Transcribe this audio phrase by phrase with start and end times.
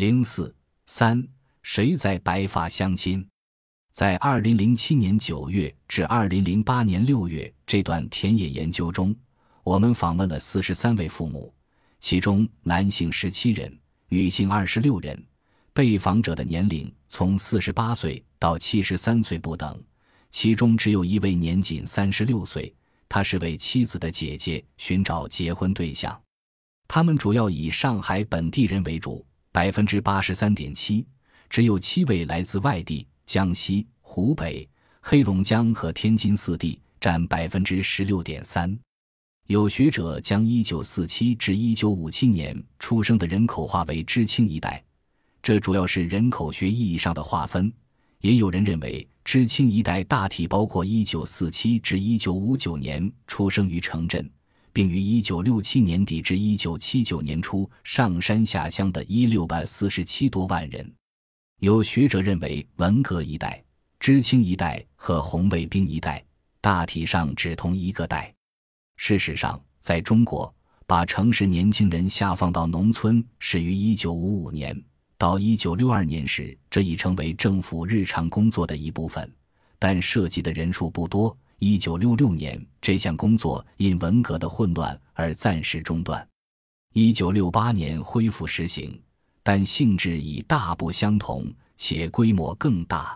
[0.00, 0.56] 零四
[0.86, 1.22] 三，
[1.62, 3.22] 谁在白发相亲？
[3.92, 9.14] 在二零零七年九月至二零零八年六月这段田野研究中，
[9.62, 11.52] 我们访问了四十三位父母，
[11.98, 13.78] 其中男性十七人，
[14.08, 15.22] 女性二十六人。
[15.74, 19.78] 被访者的年龄从四十八岁到七十三岁不等，
[20.30, 22.74] 其中只有一位年仅三十六岁，
[23.06, 26.18] 他是为妻子的姐姐寻找结婚对象。
[26.88, 29.22] 他们主要以上海本地人为主，
[29.52, 31.04] 百分之八十三点七，
[31.48, 34.68] 只有七位来自外地，江西、湖北、
[35.00, 38.78] 黑龙江和天津四地占百分之十六点三。
[39.48, 44.80] 有学者将一九四七至一九五七年出生的人口划为知青一代。
[45.42, 47.72] 这主要是人口学意义上的划分，
[48.20, 54.30] 也有人认为知青一代大体包括1947至1959年出生于城镇，
[54.72, 60.92] 并于1967年底至1979年初上山下乡的一六百四十七多万人。
[61.60, 63.62] 有学者认为文革一代、
[63.98, 66.24] 知青一代和红卫兵一代
[66.60, 68.34] 大体上只同一个代。
[68.96, 70.54] 事实上，在中国，
[70.86, 74.84] 把城市年轻人下放到农村始于1955年。
[75.18, 79.30] 到一九六二年时，这已成为政府日常工作的一部分，
[79.78, 81.36] 但涉及的人数不多。
[81.62, 86.26] 一九六六年，这项工作因文革的混乱而暂时中断。
[86.94, 88.98] 一九六八年恢复实行，
[89.42, 91.44] 但性质已大不相同，
[91.76, 93.14] 且规模更大。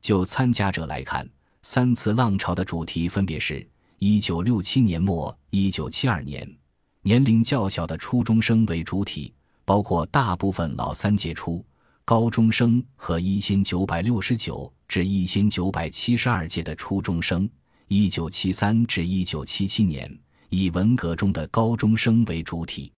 [0.00, 1.28] 就参加者来看，
[1.60, 6.50] 三次浪潮的主题分别是：一九六七年末、一九七二年，
[7.02, 9.34] 年龄较小的初中生为主体。
[9.66, 11.62] 包括大部分老三届初
[12.04, 17.50] 高中生和一千九百六十九至一千九百七十二届的初中生，
[17.88, 20.12] 一九七三至一九七七年
[20.48, 22.92] 以文革中的高中生为主体，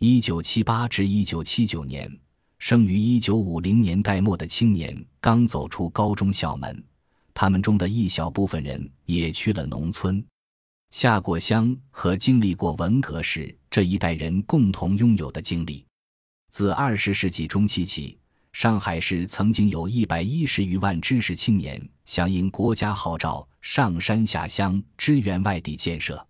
[0.00, 2.14] 一九七八至一九七九年
[2.58, 6.84] 生于一九五零年代末的青年刚走出高中校门，
[7.32, 10.22] 他们中的一小部分人也去了农村，
[10.90, 15.86] 下过乡和经历过文革时这一代人共同拥有的经历。
[16.50, 18.18] 自二十世纪中期起，
[18.52, 26.26] 上海市曾经有一百一十余万知识青年响应国家号召上山下乡支援外地建设。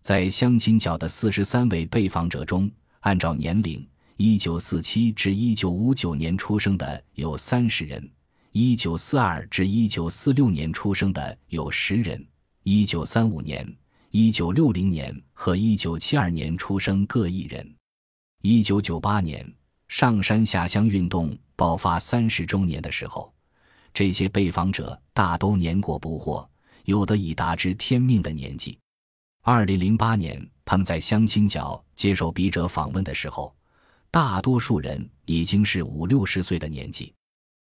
[0.00, 2.70] 在相亲角的四十三位被访者中，
[3.00, 3.86] 按照年龄，
[4.16, 8.08] 一九四七至一九五九年出生的有三十人，
[8.52, 12.24] 一九四二至一九四六年出生的有十人，
[12.62, 13.70] 一九三五年、
[14.10, 17.74] 一九六零年和一九七二年出生各一人。
[18.40, 19.52] 一九九八年，
[19.88, 23.34] 上山下乡运动爆发三十周年的时候，
[23.92, 26.46] 这些被访者大都年过不惑，
[26.84, 28.78] 有的已达知天命的年纪。
[29.42, 33.52] 二零零八年，他们在相亲角接受笔者访问的时候，
[34.08, 37.12] 大多数人已经是五六十岁的年纪。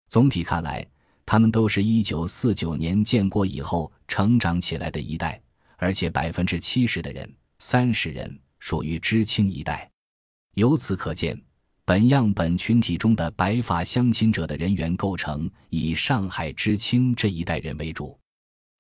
[0.08, 0.86] 总体看来，
[1.26, 5.42] 他们都是一九四九年建国以后成长起来的一代，
[5.78, 9.90] 而且百分之七十的人，三十人属于知青一代。
[10.54, 11.42] 由此可见，
[11.90, 18.16] 本样本群体中的白发相亲者的人员构成以上海知青这一代人为主。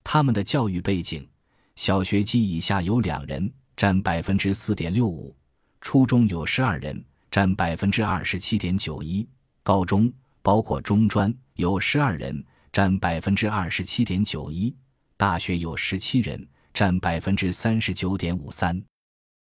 [0.04, 1.26] 他们的教育背景：
[1.74, 5.34] 小学及以下有两人，占百分之四点六五；
[5.80, 9.26] 初中有十二人，占百分之二十七点九一；
[9.64, 14.72] 高中包括中专有十二人，占百分之二十七点九一；
[15.16, 18.80] 大学有十七人，占百分之三十九点五三。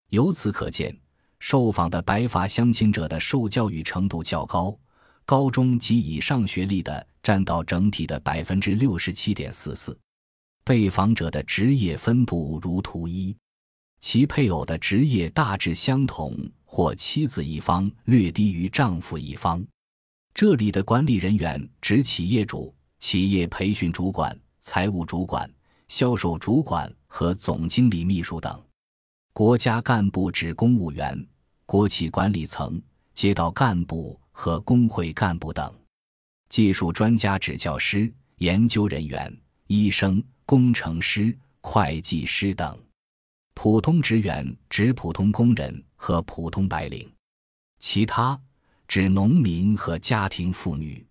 [0.09, 0.99] 由此可见。
[1.39, 4.77] 受访的白发相亲者的受教育程度较高，
[5.25, 9.97] 高中及以上学历的占到整体的百分之六十七点四四。
[10.63, 13.35] 被访者的职业分布如图一，
[13.99, 16.35] 其配偶的职业大致相同，
[16.65, 19.65] 或妻子一方略低于丈夫一方。
[20.33, 25.49] 这里的管理人员指企业主、企业培训主管、财务主管、
[25.87, 28.61] 销售主管和总经理秘书等。
[29.33, 31.27] 国家干部指公务员、
[31.65, 32.81] 国企管理层、
[33.13, 35.71] 街道干部和工会干部等；
[36.49, 39.33] 技术专家指教师、研究人员、
[39.67, 42.75] 医生、工程师、会计师等；
[43.53, 47.07] 普通职员指普通工人和普通白领；
[47.79, 48.37] 其他
[48.87, 51.05] 指农民和家庭妇女。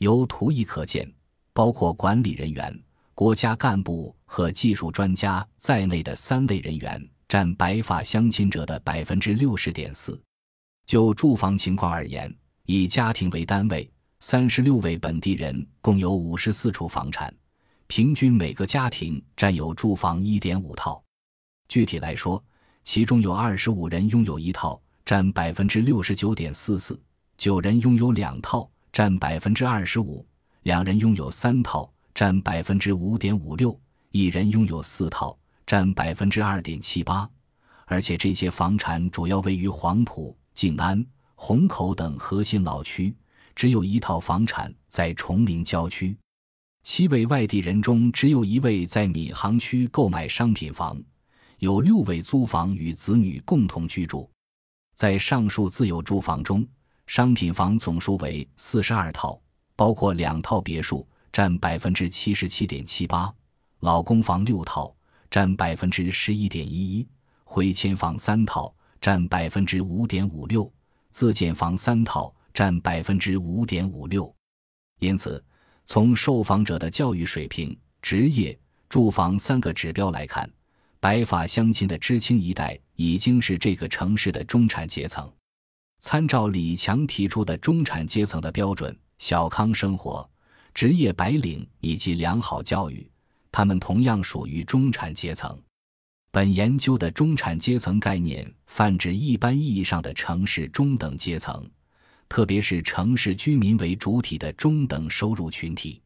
[0.00, 1.10] 由图一可见，
[1.54, 2.78] 包括管理人员、
[3.14, 7.08] 国家干部和技术专家在内的三类人员。
[7.34, 10.22] 占白发相亲者的百分之六十点四。
[10.86, 12.32] 就住房情况而言，
[12.64, 13.90] 以家庭为单位，
[14.20, 17.34] 三十六位本地人共有五十四处房产，
[17.88, 21.02] 平均每个家庭占有住房一点五套。
[21.66, 22.40] 具体来说，
[22.84, 26.94] 其中有二十五人拥有一套，占百分之六十九点四四；
[27.36, 30.24] 九人拥有两套，占百分之二十五；
[30.62, 33.76] 两人拥有三套，占百分之五点五六；
[34.12, 37.28] 一人拥有四套，占百分之二点七八。
[37.86, 43.14] 而且这些房产主要位于黄埔、静安、虹口等核心老区，
[43.54, 46.16] 只有一套房产在崇明郊区。
[46.82, 50.98] 七位外地人中，只有一位在闵行区购买商品房，
[51.58, 54.30] 有六位租房与子女共同居住。
[54.94, 56.66] 在上述自有住房中，
[57.06, 59.40] 商品房总数为四十二套，
[59.76, 63.34] 包括两套别墅，占百分之七十七点七八；
[63.80, 64.94] 老公房六套，
[65.30, 67.08] 占百分之十一点一一。
[67.44, 70.72] 回迁房三套占百分之五点五六，
[71.10, 74.34] 自建房三套占百分之五点五六。
[74.98, 75.44] 因此，
[75.86, 80.50] 从受访者的教育水平、职业、住房三个指标来看，
[80.98, 85.30] 白发相亲的知青一代已经是这个城市的中产阶层。
[86.00, 90.28] 参照李强提出的中产阶层的标准，小康生活、
[90.72, 93.10] 职业白领以及良好教育，
[93.56, 95.56] 他们同样属于中产阶层。
[96.32, 101.64] 本研究的中产阶层概念泛指一般意义上的城市中等阶层，
[102.28, 106.02] 特别是城市居民为主体的中等收入群体。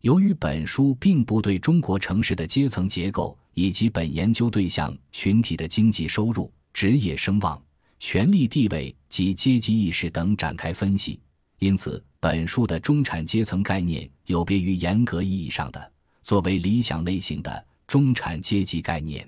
[0.00, 7.62] 由于本书并不对中国城市的阶层结构以及本研究对象群体的经济收入、职业声望、
[8.00, 11.20] 权力地位及阶级意识等展开分析，
[11.58, 15.92] 因此本书的中产阶层概念有别于严格意义上的
[16.28, 19.26] 作为理想类型的中产阶级概念。